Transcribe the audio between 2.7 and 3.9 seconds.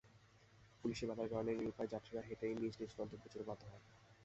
নিজ গন্তব্যে যেতে বাধ্য হন।